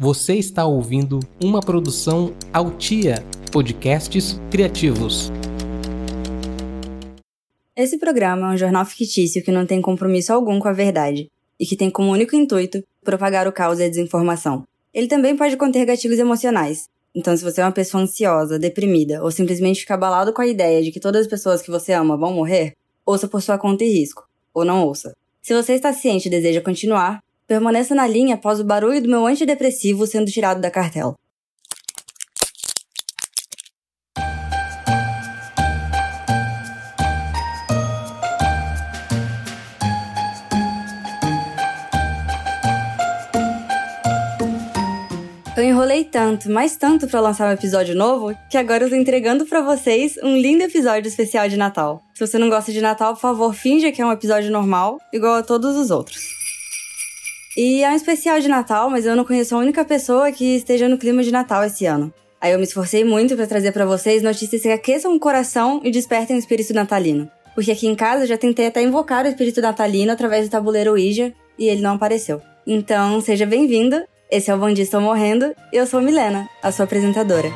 [0.00, 3.16] Você está ouvindo uma produção Altia
[3.50, 5.28] Podcasts Criativos.
[7.74, 11.26] Esse programa é um jornal fictício que não tem compromisso algum com a verdade
[11.58, 14.62] e que tem como único intuito propagar o caos e a desinformação.
[14.94, 16.84] Ele também pode conter gatilhos emocionais.
[17.12, 20.80] Então, se você é uma pessoa ansiosa, deprimida ou simplesmente fica abalado com a ideia
[20.80, 22.74] de que todas as pessoas que você ama vão morrer,
[23.04, 24.22] ouça por sua conta e risco,
[24.54, 25.12] ou não ouça.
[25.42, 27.18] Se você está ciente e deseja continuar,
[27.48, 31.14] Permaneça na linha após o barulho do meu antidepressivo sendo tirado da cartela.
[45.56, 49.46] Eu enrolei tanto, mais tanto para lançar um episódio novo, que agora eu tô entregando
[49.46, 52.02] para vocês um lindo episódio especial de Natal.
[52.14, 55.36] Se você não gosta de Natal, por favor, finja que é um episódio normal, igual
[55.36, 56.37] a todos os outros.
[57.60, 60.88] E é um especial de Natal, mas eu não conheço a única pessoa que esteja
[60.88, 62.14] no clima de Natal esse ano.
[62.40, 65.90] Aí eu me esforcei muito para trazer para vocês notícias que aqueçam o coração e
[65.90, 67.28] despertem o espírito natalino.
[67.56, 70.92] Porque aqui em casa eu já tentei até invocar o espírito natalino através do tabuleiro
[70.92, 72.40] Ouija e ele não apareceu.
[72.64, 74.04] Então, seja bem-vindo.
[74.30, 77.50] Esse é o Bom Dia Estou Morrendo e eu sou Milena, a sua apresentadora.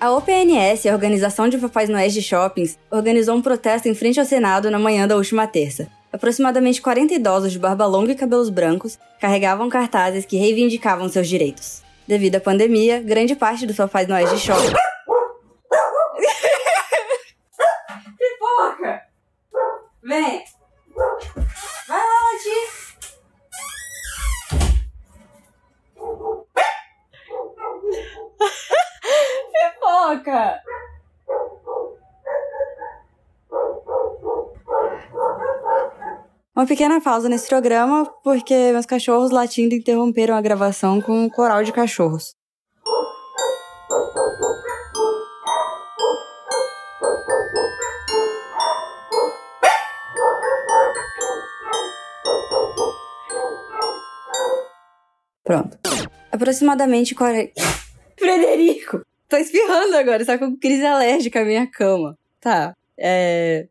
[0.00, 4.24] A OPNS, a Organização de Papais Noéis de Shoppings, organizou um protesto em frente ao
[4.24, 5.99] Senado na manhã da última terça.
[6.12, 11.82] Aproximadamente 40 idosos de barba longa e cabelos brancos carregavam cartazes que reivindicavam seus direitos.
[12.06, 14.72] Devido à pandemia, grande parte dos Papais Noéis de shopping.
[18.18, 19.02] Pipoca!
[20.02, 20.42] Vem!
[36.60, 41.64] Uma pequena pausa nesse programa, porque meus cachorros latindo interromperam a gravação com um coral
[41.64, 42.34] de cachorros.
[55.42, 55.78] Pronto.
[56.30, 57.54] Aproximadamente 40.
[58.20, 59.00] Frederico!
[59.30, 62.18] Tô espirrando agora, está com crise alérgica à minha cama.
[62.38, 62.76] Tá.
[62.98, 63.66] É.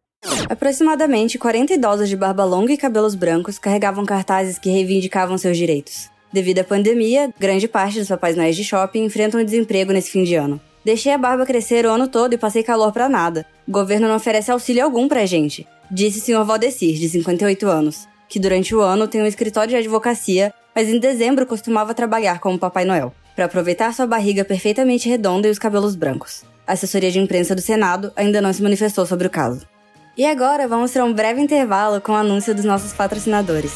[0.49, 6.09] Aproximadamente 40 idosos de barba longa e cabelos brancos carregavam cartazes que reivindicavam seus direitos.
[6.33, 10.33] Devido à pandemia, grande parte dos papais noéis de shopping enfrentam desemprego nesse fim de
[10.33, 10.59] ano.
[10.83, 13.45] Deixei a barba crescer o ano todo e passei calor para nada.
[13.67, 16.43] O governo não oferece auxílio algum pra gente, disse o Sr.
[16.43, 20.99] Valdecir, de 58 anos, que durante o ano tem um escritório de advocacia, mas em
[20.99, 25.95] dezembro costumava trabalhar como Papai Noel, para aproveitar sua barriga perfeitamente redonda e os cabelos
[25.95, 26.43] brancos.
[26.65, 29.65] A assessoria de imprensa do Senado ainda não se manifestou sobre o caso.
[30.17, 33.73] E agora vamos para um breve intervalo com o anúncio dos nossos patrocinadores.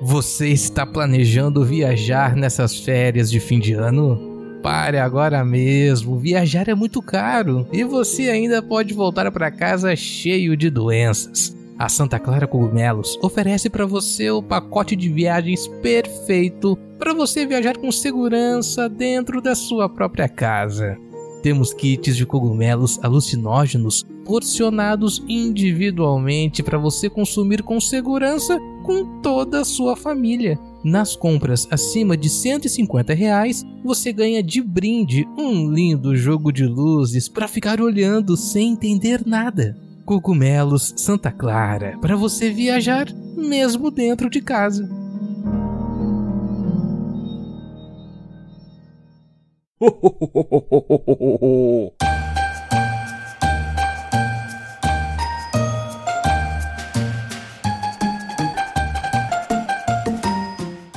[0.00, 4.60] Você está planejando viajar nessas férias de fim de ano?
[4.62, 10.56] Pare agora mesmo, viajar é muito caro e você ainda pode voltar para casa cheio
[10.56, 11.54] de doenças.
[11.76, 17.76] A Santa Clara Cogumelos oferece para você o pacote de viagens perfeito para você viajar
[17.76, 20.96] com segurança dentro da sua própria casa.
[21.42, 29.64] Temos kits de cogumelos alucinógenos porcionados individualmente para você consumir com segurança com toda a
[29.64, 30.58] sua família.
[30.82, 37.28] Nas compras acima de 150 reais, você ganha de brinde um lindo jogo de luzes
[37.28, 39.76] para ficar olhando sem entender nada.
[40.04, 43.06] Cogumelos Santa Clara, para você viajar
[43.36, 44.88] mesmo dentro de casa.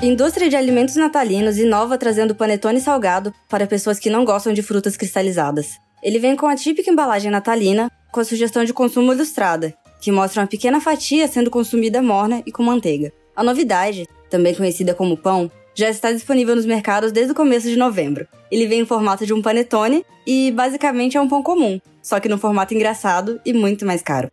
[0.02, 4.96] Indústria de alimentos natalinos inova trazendo panetone salgado para pessoas que não gostam de frutas
[4.96, 5.78] cristalizadas.
[6.04, 10.42] Ele vem com a típica embalagem natalina, com a sugestão de consumo ilustrada, que mostra
[10.42, 13.12] uma pequena fatia sendo consumida morna e com manteiga.
[13.36, 17.76] A novidade, também conhecida como pão, já está disponível nos mercados desde o começo de
[17.76, 18.28] novembro.
[18.52, 22.28] Ele vem em formato de um panetone e basicamente é um pão comum, só que
[22.28, 24.32] no formato engraçado e muito mais caro.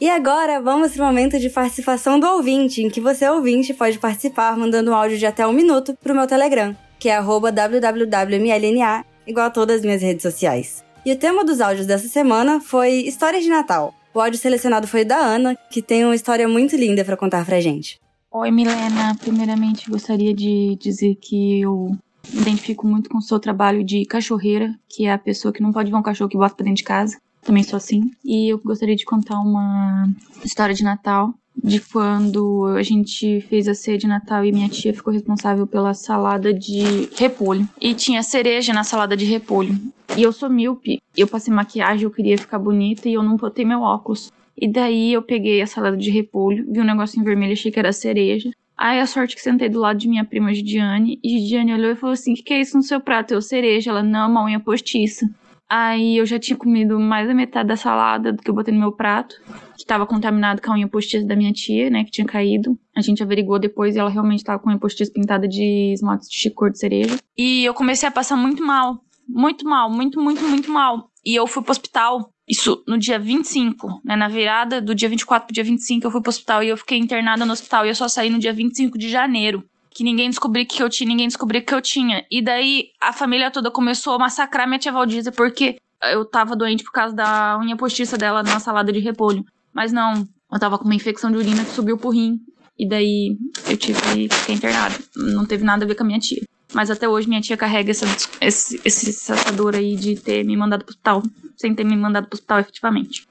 [0.00, 3.98] E agora vamos para o momento de participação do ouvinte, em que você, ouvinte, pode
[3.98, 9.04] participar mandando um áudio de até um minuto para o meu Telegram, que é www.mlna,
[9.26, 10.84] igual a todas as minhas redes sociais.
[11.04, 13.94] E o tema dos áudios dessa semana foi Histórias de Natal.
[14.14, 17.60] O áudio selecionado foi da Ana, que tem uma história muito linda para contar pra
[17.60, 18.00] gente.
[18.30, 19.14] Oi, Milena.
[19.20, 21.96] Primeiramente, gostaria de dizer que eu
[22.32, 25.72] me identifico muito com o seu trabalho de cachorreira, que é a pessoa que não
[25.72, 27.18] pode ver um cachorro que bota pra dentro de casa.
[27.42, 28.10] também sou assim.
[28.24, 30.08] E eu gostaria de contar uma
[30.44, 34.92] história de Natal de quando a gente fez a ceia de Natal e minha tia
[34.92, 37.68] ficou responsável pela salada de repolho.
[37.80, 39.74] E tinha cereja na salada de repolho.
[40.16, 41.00] E eu sou míope.
[41.16, 44.32] Eu passei maquiagem, eu queria ficar bonita e eu não botei meu óculos.
[44.56, 47.78] E daí eu peguei a salada de repolho, vi um negócio em vermelho, achei que
[47.78, 48.50] era cereja.
[48.76, 51.96] Aí a sorte que sentei do lado de minha prima Gidiane, e Gidiane olhou e
[51.96, 53.32] falou assim: que, que é isso no seu prato?
[53.32, 53.90] Eu cereja.
[53.90, 55.28] Ela, não, uma unha postiça.
[55.68, 58.80] Aí eu já tinha comido mais da metade da salada do que eu botei no
[58.80, 59.36] meu prato,
[59.74, 62.78] que estava contaminado com a unha postiça da minha tia, né, que tinha caído.
[62.94, 66.26] A gente averigou depois e ela realmente estava com a unha postiça pintada de esmalte
[66.28, 67.16] de cor de cereja.
[67.36, 71.10] E eu comecei a passar muito mal, muito mal, muito, muito, muito mal.
[71.24, 75.46] E eu fui pro hospital, isso no dia 25, né, na virada do dia 24
[75.46, 77.94] pro dia 25 eu fui pro hospital e eu fiquei internada no hospital e eu
[77.94, 79.64] só saí no dia 25 de janeiro
[79.94, 82.26] que ninguém descobria que eu tinha, ninguém descobria que eu tinha.
[82.28, 85.78] E daí a família toda começou a massacrar minha tia Valdísia porque
[86.12, 89.44] eu tava doente por causa da unha postiça dela na salada de repolho.
[89.72, 92.40] Mas não, eu tava com uma infecção de urina que subiu pro rim.
[92.76, 93.38] E daí
[93.68, 94.96] eu tive que ficar internada.
[95.16, 96.42] Não teve nada a ver com a minha tia.
[96.72, 98.04] Mas até hoje minha tia carrega essa,
[98.40, 101.22] esse, esse, essa dor aí de ter me mandado pro hospital,
[101.56, 103.28] sem ter me mandado pro hospital efetivamente.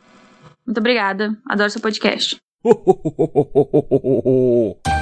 [0.66, 1.38] Muito obrigada.
[1.46, 2.38] Adoro seu podcast.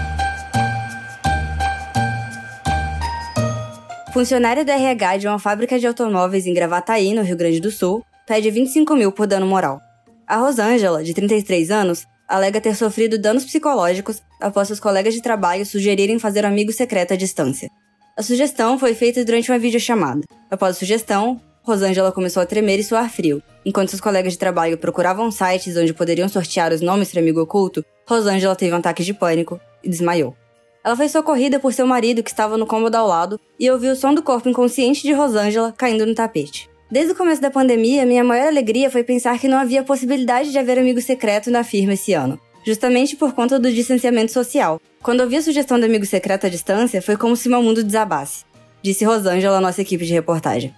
[4.13, 8.04] Funcionária do RH de uma fábrica de automóveis em Gravataí, no Rio Grande do Sul,
[8.28, 9.80] pede 25 mil por dano moral.
[10.28, 15.66] A Rosângela, de 33 anos, alega ter sofrido danos psicológicos após seus colegas de trabalho
[15.66, 17.69] sugerirem fazer um amigo secreto à distância.
[18.18, 20.24] A sugestão foi feita durante uma videochamada.
[20.50, 23.42] Após a sugestão, Rosângela começou a tremer e suar frio.
[23.66, 27.81] Enquanto seus colegas de trabalho procuravam sites onde poderiam sortear os nomes para amigo oculto,
[28.06, 30.36] Rosângela teve um ataque de pânico e desmaiou.
[30.83, 33.95] Ela foi socorrida por seu marido, que estava no cômodo ao lado, e ouviu o
[33.95, 36.69] som do corpo inconsciente de Rosângela caindo no tapete.
[36.89, 40.57] Desde o começo da pandemia, minha maior alegria foi pensar que não havia possibilidade de
[40.57, 44.81] haver amigo secreto na firma esse ano, justamente por conta do distanciamento social.
[45.01, 48.44] Quando ouvi a sugestão do amigo secreto à distância, foi como se meu mundo desabasse,
[48.81, 50.74] disse Rosângela à nossa equipe de reportagem.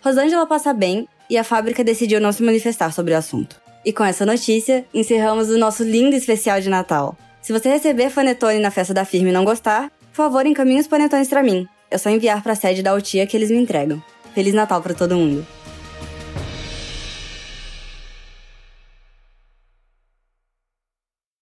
[0.00, 3.60] Rosângela passa bem e a fábrica decidiu não se manifestar sobre o assunto.
[3.84, 7.16] E com essa notícia, encerramos o nosso lindo especial de Natal.
[7.48, 10.86] Se você receber panetone na festa da firma e não gostar, por favor encaminhe os
[10.86, 11.66] panetones para mim.
[11.90, 14.02] É só enviar para a sede da Altia que eles me entregam.
[14.34, 15.46] Feliz Natal para todo mundo!